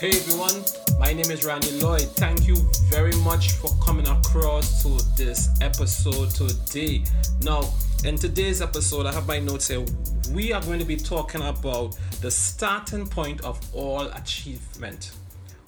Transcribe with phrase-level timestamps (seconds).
[0.00, 0.64] Hey everyone,
[0.98, 2.00] my name is Randy Lloyd.
[2.00, 2.56] Thank you
[2.88, 7.04] very much for coming across to this episode today.
[7.42, 7.68] Now,
[8.02, 9.84] in today's episode, I have my notes here.
[10.32, 15.10] We are going to be talking about the starting point of all achievement.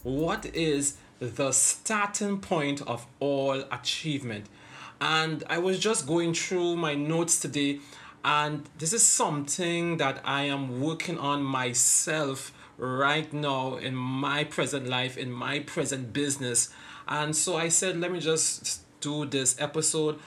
[0.03, 4.47] What is the starting point of all achievement?
[4.99, 7.81] And I was just going through my notes today,
[8.25, 12.51] and this is something that I am working on myself
[12.83, 16.69] right now in my present life, in my present business.
[17.07, 20.19] And so I said, let me just do this episode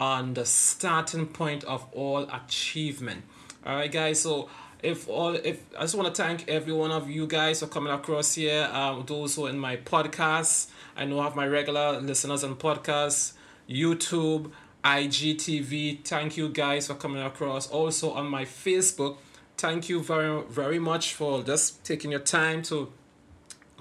[0.00, 3.22] on the starting point of all achievement.
[3.64, 4.20] All right, guys.
[4.20, 4.48] So
[4.82, 7.92] if all if I just want to thank every one of you guys for coming
[7.92, 8.68] across here.
[8.72, 13.34] Um, those who in my podcast, I know I have my regular listeners on podcasts,
[13.68, 14.50] YouTube,
[14.82, 16.04] IGTV.
[16.04, 17.68] Thank you guys for coming across.
[17.68, 19.18] Also on my Facebook
[19.60, 22.90] thank you very very much for just taking your time to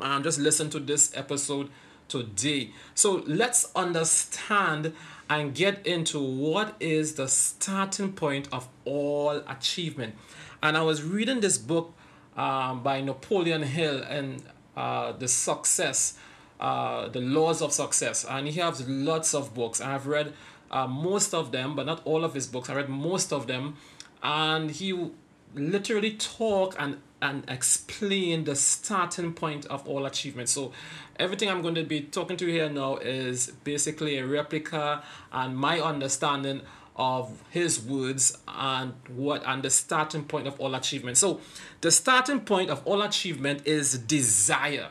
[0.02, 1.70] um, just listen to this episode
[2.10, 2.72] today.
[2.96, 4.94] So let's understand
[5.30, 10.16] and get into what is the starting point of all achievement.
[10.62, 11.94] And I was reading this book
[12.36, 14.44] um, by Napoleon Hill and
[14.76, 16.18] uh, the success,
[16.60, 19.80] uh, the laws of success, and he has lots of books.
[19.80, 20.34] I've read
[20.72, 22.70] uh, most of them, but not all of his books.
[22.70, 23.78] I read most of them,
[24.22, 25.10] and he
[25.56, 30.54] literally talk and and explain the starting point of all achievements.
[30.54, 30.72] So
[31.18, 35.82] everything I'm going to be talking to here now is basically a replica and my
[35.82, 36.62] understanding
[36.96, 41.18] of his words and what and the starting point of all achievement.
[41.18, 41.42] So
[41.82, 44.90] the starting point of all achievement is desire.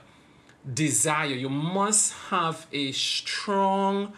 [0.74, 1.34] Desire.
[1.34, 4.12] You must have a strong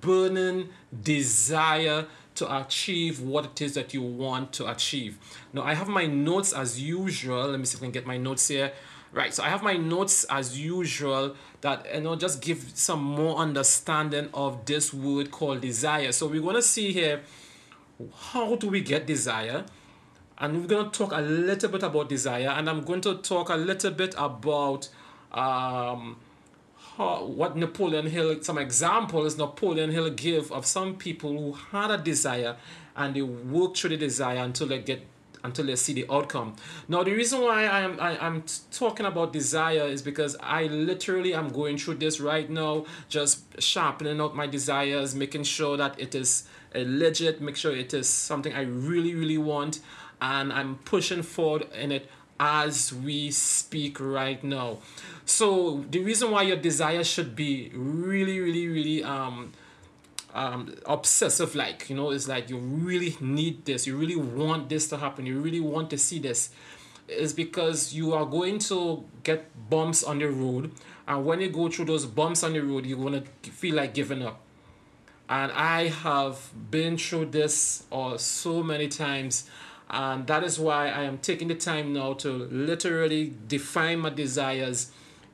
[0.00, 0.70] burning
[1.02, 5.18] desire to achieve what it is that you want to achieve.
[5.52, 7.48] Now, I have my notes as usual.
[7.48, 8.72] Let me see if I can get my notes here.
[9.12, 13.36] Right, so I have my notes as usual that you know just give some more
[13.36, 16.10] understanding of this word called desire.
[16.10, 17.20] So we're gonna see here
[18.12, 19.66] how do we get desire,
[20.36, 23.54] and we're gonna talk a little bit about desire, and I'm going to talk a
[23.54, 24.88] little bit about
[25.30, 26.16] um,
[26.96, 31.98] how, what Napoleon Hill, some examples Napoleon Hill give of some people who had a
[31.98, 32.56] desire
[32.96, 35.06] and they work through the desire until they get
[35.42, 36.56] until they see the outcome.
[36.88, 41.34] Now the reason why I am I, I'm talking about desire is because I literally
[41.34, 46.14] am going through this right now, just sharpening out my desires, making sure that it
[46.14, 49.80] is uh, legit, make sure it is something I really, really want,
[50.22, 52.08] and I'm pushing forward in it
[52.44, 54.78] as we speak right now.
[55.24, 59.52] So the reason why your desire should be really, really, really um
[60.34, 64.88] um obsessive like, you know, is like you really need this, you really want this
[64.88, 66.50] to happen, you really want to see this
[67.08, 70.70] is because you are going to get bumps on the road
[71.06, 73.92] and when you go through those bumps on the road you're going to feel like
[73.92, 74.40] giving up
[75.28, 79.48] and i have been through this or uh, so many times
[79.90, 84.90] and that is why I am taking the time now to literally define my desires,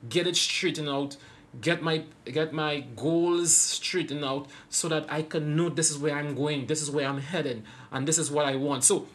[0.09, 1.17] get it straightened out,
[1.59, 6.15] get my get my goals straightened out so that I can know this is where
[6.15, 8.83] I'm going, this is where I'm heading, and this is what I want.
[8.83, 9.07] So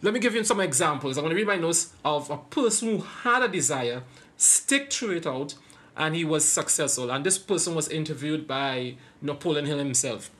[0.00, 1.18] let me give you some examples.
[1.18, 4.02] I'm going to read my notes of a person who had a desire,
[4.36, 5.54] stick through it out,
[5.96, 7.10] and he was successful.
[7.10, 10.30] And this person was interviewed by Napoleon Hill himself.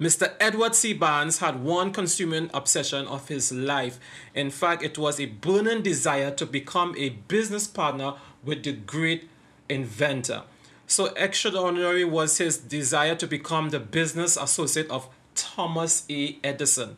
[0.00, 0.32] Mr.
[0.40, 0.94] Edward C.
[0.94, 4.00] Barnes had one consuming obsession of his life.
[4.34, 9.28] In fact, it was a burning desire to become a business partner with the great
[9.68, 10.44] inventor.
[10.86, 16.38] So extraordinary was his desire to become the business associate of Thomas A.
[16.42, 16.96] Edison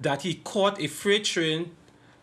[0.00, 1.70] that he caught a freight train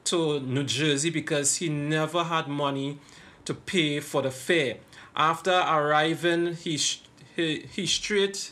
[0.04, 3.00] to New Jersey because he never had money
[3.46, 4.78] to pay for the fare.
[5.16, 6.78] After arriving, he,
[7.36, 8.52] he, he straight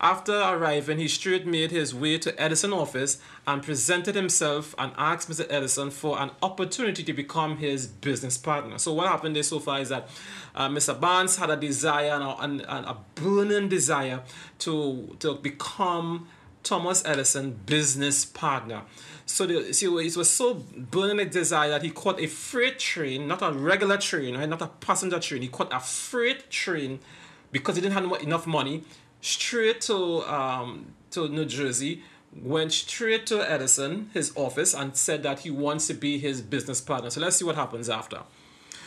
[0.00, 5.30] after arriving, he straight made his way to Edison office and presented himself and asked
[5.30, 5.46] Mr.
[5.48, 8.78] Edison for an opportunity to become his business partner.
[8.78, 10.08] So what happened there so far is that
[10.54, 10.98] uh, Mr.
[10.98, 14.22] Barnes had a desire and a, and a burning desire
[14.60, 16.28] to, to become
[16.62, 18.82] Thomas Edison business partner.
[19.24, 23.26] So the, see, it was so burning a desire that he caught a freight train,
[23.26, 24.48] not a regular train, right?
[24.48, 25.42] not a passenger train.
[25.42, 27.00] He caught a freight train
[27.50, 28.84] because he didn't have enough money
[29.20, 32.02] straight to um, to New Jersey,
[32.34, 36.80] went straight to Edison, his office, and said that he wants to be his business
[36.80, 37.10] partner.
[37.10, 38.20] So let's see what happens after.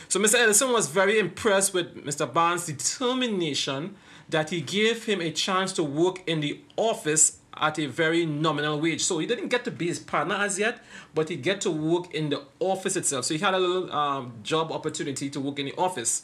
[0.08, 0.36] So Mr.
[0.36, 2.32] Edison was very impressed with Mr.
[2.32, 3.96] Barnes' determination
[4.28, 8.80] that he gave him a chance to work in the office at a very nominal
[8.80, 9.02] wage.
[9.02, 10.82] So he didn't get to be his partner as yet,
[11.14, 13.24] but he get to work in the office itself.
[13.24, 16.22] So he had a little um, job opportunity to work in the office.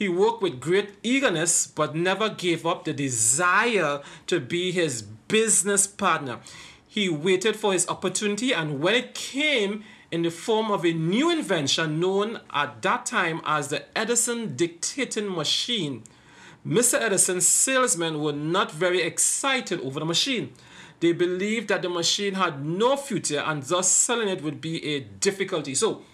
[0.00, 5.86] He worked with great eagerness, but never gave up the desire to be his business
[5.86, 6.38] partner.
[6.88, 11.30] He waited for his opportunity, and when it came in the form of a new
[11.30, 16.04] invention known at that time as the Edison dictating machine,
[16.66, 16.98] Mr.
[16.98, 20.54] Edison's salesmen were not very excited over the machine.
[21.00, 25.00] They believed that the machine had no future and thus selling it would be a
[25.00, 25.74] difficulty.
[25.74, 26.04] So,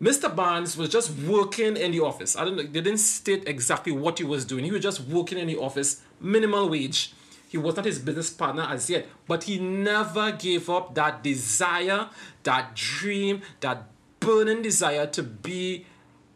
[0.00, 0.34] Mr.
[0.34, 2.36] Barnes was just working in the office.
[2.36, 4.64] I don't know, they didn't state exactly what he was doing.
[4.64, 7.12] He was just working in the office, minimal wage.
[7.48, 12.08] He was not his business partner as yet, but he never gave up that desire,
[12.42, 13.84] that dream, that
[14.18, 15.86] burning desire to be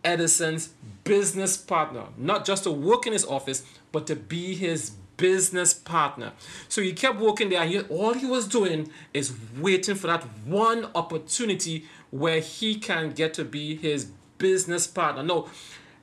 [0.05, 0.69] Edison's
[1.02, 2.05] business partner.
[2.16, 6.32] Not just to work in his office, but to be his business partner.
[6.69, 10.22] So he kept working there, and he, all he was doing is waiting for that
[10.46, 15.22] one opportunity where he can get to be his business partner.
[15.22, 15.49] No,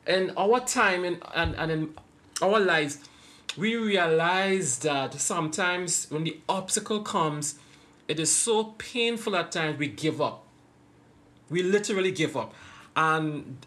[0.08, 1.96] in our time and, and, and in
[2.42, 3.00] our lives,
[3.58, 7.56] we realize that sometimes when the obstacle comes,
[8.08, 10.44] it is so painful at times we give up.
[11.50, 12.54] We literally give up.
[12.96, 13.66] And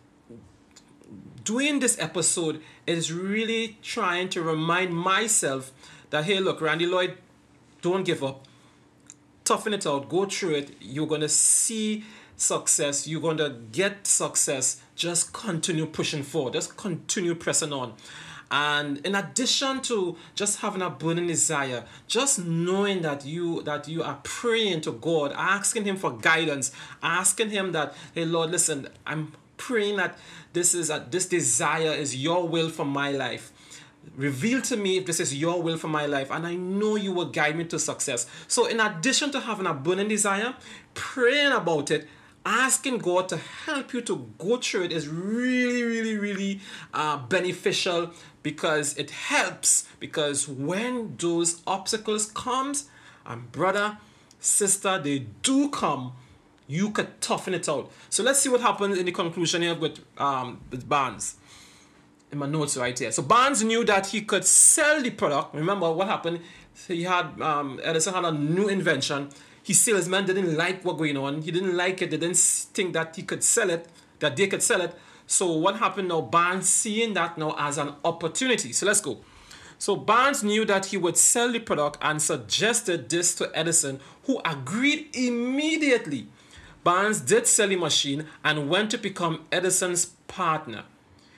[1.44, 5.73] doing this episode is really trying to remind myself
[6.11, 7.17] that hey, look, Randy Lloyd,
[7.82, 8.44] don't give up.
[9.44, 10.76] Toughen it out, go through it.
[10.81, 12.05] You're to see
[12.38, 14.81] success, you're going to get success.
[14.96, 17.94] Just continue pushing forward, just continue pressing on.
[18.50, 24.02] And in addition to just having a burning desire, just knowing that you that you
[24.02, 29.32] are praying to God, asking Him for guidance, asking Him that, hey Lord, listen, I'm
[29.58, 30.17] praying that
[30.55, 33.52] this is a, this desire is Your will for my life.
[34.17, 37.12] Reveal to me if this is your will for my life, and I know you
[37.12, 38.26] will guide me to success.
[38.46, 40.55] So, in addition to having a burning desire,
[40.94, 42.08] praying about it,
[42.44, 46.61] asking God to help you to go through it is really, really, really
[46.94, 48.11] uh, beneficial
[48.43, 49.88] because it helps.
[50.00, 52.88] Because when those obstacles comes,
[53.26, 53.99] and brother,
[54.40, 56.12] sister, they do come,
[56.67, 57.90] you could toughen it out.
[58.11, 61.37] So let's see what happens in the conclusion here with um, with Barnes.
[62.31, 63.11] In my notes right here.
[63.11, 65.55] So Barnes knew that he could sell the product.
[65.55, 66.40] Remember what happened?
[66.87, 69.31] He had um, Edison had a new invention
[69.69, 71.43] his salesman didn't like what going on.
[71.43, 72.11] He didn't like it.
[72.11, 73.87] They didn't think that he could sell it,
[74.19, 74.94] that they could sell it.
[75.26, 76.23] So what happened now?
[76.23, 78.73] Barnes seeing that now as an opportunity.
[78.73, 79.19] So let's go.
[79.76, 84.41] So Barnes knew that he would sell the product and suggested this to Edison, who
[84.43, 86.29] agreed immediately.
[86.82, 90.85] Barnes did sell the machine and went to become Edison's partner.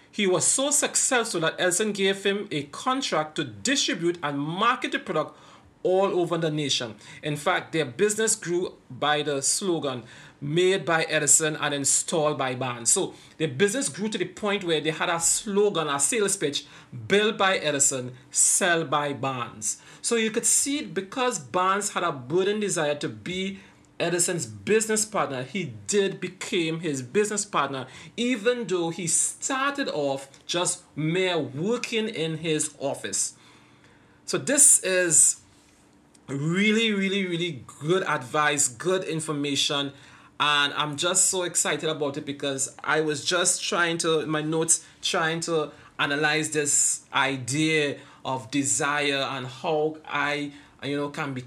[0.09, 5.01] He was so successful that Edison gave him a contract to distribute and market the
[5.01, 5.37] product
[5.83, 6.97] all over the nation.
[7.23, 10.05] In fact, their business grew by the slogan
[10.41, 12.91] made by Edison and installed by Barnes.
[12.91, 16.67] So their business grew to the point where they had a slogan, a sales pitch,
[17.09, 19.81] built by Edison, sell by Barnes.
[20.03, 23.61] So you could see because Barnes had a burning desire to be
[23.99, 27.87] Edison's business partner, he did become his business partner,
[28.17, 33.35] even though he started off just mere working in his office.
[34.25, 35.41] So this is
[36.31, 39.93] really really really good advice good information
[40.39, 44.85] and i'm just so excited about it because i was just trying to my notes
[45.03, 50.51] trying to analyze this idea of desire and how i
[50.83, 51.45] you know can be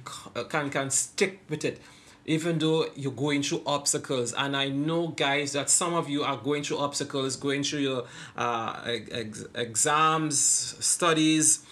[0.49, 1.79] can can stick with it
[2.25, 4.33] even though you're going through obstacles.
[4.33, 8.05] And i know guys that some of you are going through obstacles going through your
[8.37, 8.81] uh,
[9.11, 11.65] ex- exams studies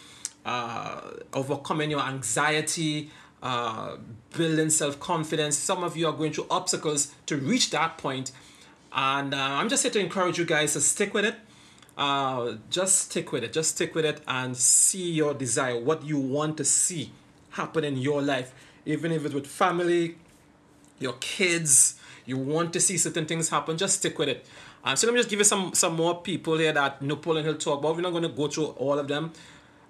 [0.45, 1.01] uh,
[1.33, 3.09] overcoming your anxiety,
[3.41, 3.97] uh,
[4.35, 5.57] building self confidence.
[5.57, 8.31] Some of you are going through obstacles to reach that point.
[8.93, 11.35] And uh, I'm just here to encourage you guys to stick with it.
[11.97, 13.53] Uh, just stick with it.
[13.53, 17.11] Just stick with it and see your desire, what you want to see
[17.51, 18.53] happen in your life,
[18.85, 20.15] even if it's with family,
[20.99, 21.99] your kids.
[22.25, 23.77] You want to see certain things happen.
[23.77, 24.45] Just stick with it.
[24.83, 27.55] Uh, so let me just give you some some more people here that Napoleon Hill
[27.55, 27.95] talk about.
[27.95, 29.31] We're not going to go through all of them.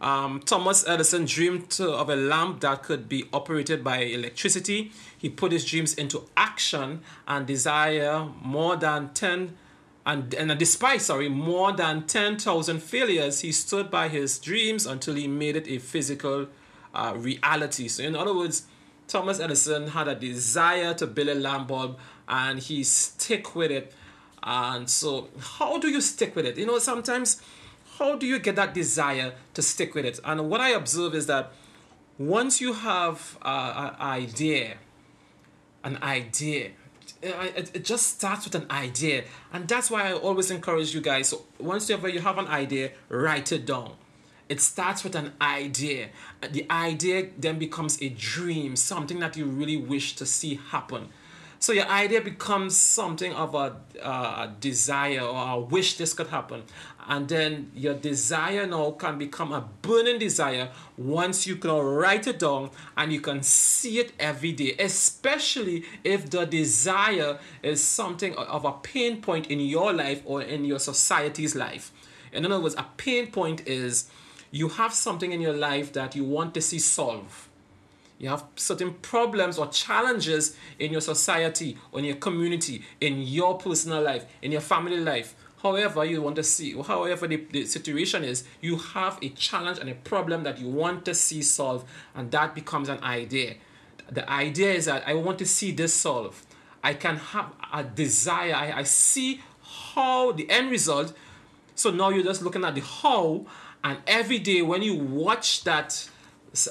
[0.01, 4.91] Um, Thomas Edison dreamed of a lamp that could be operated by electricity.
[5.15, 9.55] He put his dreams into action and desire more than 10
[10.03, 13.41] and, and despite sorry more than 10,000 failures.
[13.41, 16.48] He stood by his dreams until he made it a physical
[16.96, 17.88] uh, reality.
[17.88, 18.63] So in other words
[19.08, 23.93] Thomas Edison had a desire to build a lamp bulb and he stick with it.
[24.41, 26.58] And so how do you stick with it?
[26.58, 27.39] You know sometimes
[28.01, 30.20] how do you get that desire to stick with it?
[30.25, 31.51] And what I observe is that
[32.17, 34.77] once you have an idea,
[35.84, 36.72] an idea,
[37.22, 41.29] it, it just starts with an idea, and that's why I always encourage you guys.
[41.29, 43.93] So once you ever you have an idea, write it down.
[44.50, 46.10] It starts with an idea.
[46.51, 51.10] The idea then becomes a dream, something that you really wish to see happen.
[51.62, 56.63] So your idea becomes something of a, uh, desire or a wish this could happen.
[57.12, 62.39] And then your desire now can become a burning desire once you can write it
[62.39, 68.63] down and you can see it every day, especially if the desire is something of
[68.63, 71.91] a pain point in your life or in your society's life.
[72.32, 74.10] In other words, a pain point is
[74.50, 77.50] you have something in your life that you want to see solve
[78.22, 83.58] you have certain problems or challenges in your society, or in your community, in your
[83.58, 85.34] personal life, in your family life.
[85.62, 89.89] However, you want to see, however the, the situation is, you have a challenge and
[89.89, 93.56] a problem that you want to see solved, and that becomes an idea.
[94.12, 96.46] The idea is that I want to see this solved.
[96.84, 98.56] I can have a desire.
[98.56, 101.13] I, I see how the end result.
[101.75, 103.46] So now you're just looking at the how,
[103.84, 106.10] and every day when you watch that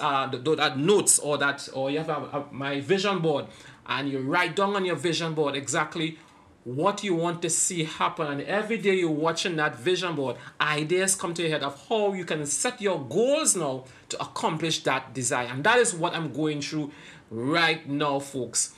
[0.01, 3.47] uh, that notes or that or you have a, a, my vision board
[3.87, 6.19] and you write down on your vision board exactly
[6.65, 8.27] what you want to see happen.
[8.27, 12.13] And every day you're watching that vision board ideas come to your head of how
[12.13, 15.47] you can set your goals now to accomplish that desire.
[15.47, 16.91] And that is what i'm going through
[17.31, 18.75] right now folks.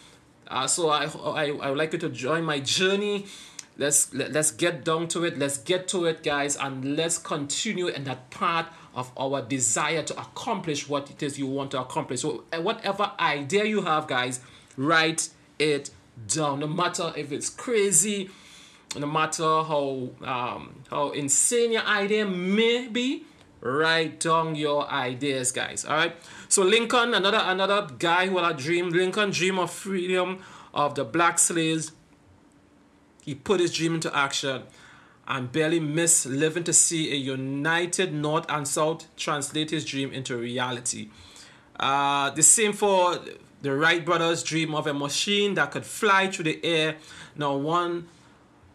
[0.48, 3.26] Uh, so I, I i would like you to join my journey.
[3.78, 5.38] Let's let, us let us get down to it.
[5.38, 6.56] Let's get to it guys.
[6.56, 11.46] And let's continue in that path of our desire to accomplish what it is you
[11.46, 12.20] want to accomplish.
[12.20, 14.40] So, uh, whatever idea you have, guys,
[14.76, 15.90] write it
[16.26, 16.60] down.
[16.60, 18.30] No matter if it's crazy,
[18.96, 23.24] no matter how um, how insane your idea may be,
[23.60, 25.84] write down your ideas, guys.
[25.84, 26.16] All right.
[26.48, 28.90] So Lincoln, another another guy who had a dream.
[28.90, 30.40] Lincoln dream of freedom
[30.74, 31.92] of the black slaves.
[33.22, 34.64] He put his dream into action
[35.28, 40.36] and barely missed living to see a united North and South translate his dream into
[40.36, 41.08] reality.
[41.78, 43.20] Uh, the same for
[43.62, 46.96] the Wright brothers' dream of a machine that could fly through the air.
[47.36, 48.08] Now one,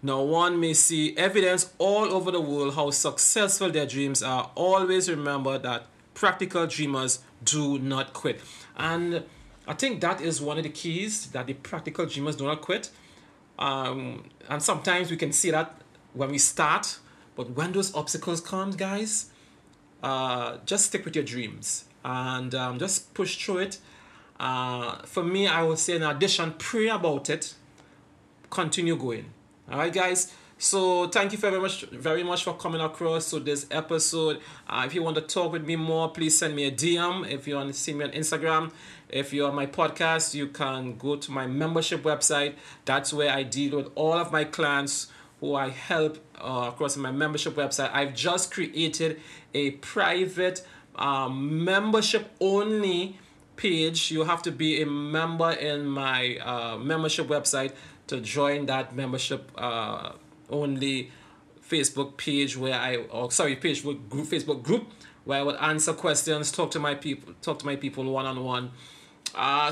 [0.02, 4.50] now one may see evidence all over the world how successful their dreams are.
[4.56, 8.42] Always remember that practical dreamers do not quit.
[8.76, 9.24] And
[9.68, 12.90] I think that is one of the keys that the practical dreamers do not quit.
[13.60, 15.82] Um, and sometimes we can see that
[16.14, 17.00] when we start,
[17.36, 19.32] but when those obstacles come, guys,
[20.02, 23.80] uh, just stick with your dreams and um, just push through it.
[24.40, 27.54] Uh, for me, I would say in addition, pray about it,
[28.50, 29.26] continue going.
[29.72, 30.34] All right, guys.
[30.60, 34.42] So thank you very much, very much for coming across to this episode.
[34.68, 37.30] Uh, if you want to talk with me more, please send me a DM.
[37.30, 38.72] If you want to see me on Instagram,
[39.08, 42.56] if you're on my podcast, you can go to my membership website.
[42.86, 45.08] That's where I deal with all of my clients
[45.40, 47.92] who I help uh, across my membership website.
[47.94, 49.22] I've just created
[49.54, 50.66] a private
[50.96, 53.20] um, membership only
[53.58, 54.12] page.
[54.12, 57.74] You have to be a member in my uh, membership website
[58.08, 60.14] to join that membership uh,
[60.50, 61.12] only
[61.68, 64.88] Facebook page where I or sorry Facebook group Facebook group
[65.26, 68.42] where I would answer questions, talk to my people, talk to my people one on
[68.44, 68.72] one.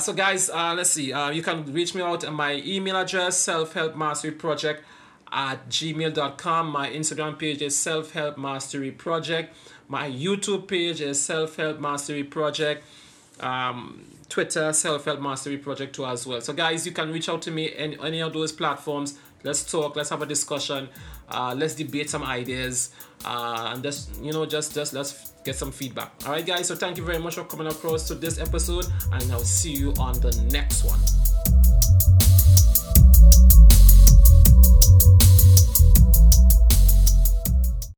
[0.01, 1.13] So guys, uh, let's see.
[1.13, 4.83] Uh, you can reach me out at my email address, self help mastery project
[5.31, 6.69] at gmail.com.
[6.69, 9.55] My Instagram page is Self Help Mastery Project.
[9.87, 12.85] My YouTube page is Self Help Mastery Project.
[13.39, 16.41] Um, Twitter, Self Help Mastery Project too as well.
[16.41, 19.17] So guys, you can reach out to me in any of those platforms.
[19.43, 19.95] Let's talk.
[19.95, 20.89] Let's have a discussion.
[21.29, 22.91] Uh, let's debate some ideas,
[23.23, 26.11] uh, and just you know, just just let's get some feedback.
[26.25, 26.67] All right, guys.
[26.67, 29.93] So thank you very much for coming across to this episode, and I'll see you
[29.99, 30.99] on the next one.